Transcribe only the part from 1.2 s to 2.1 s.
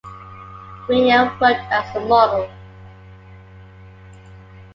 worked as a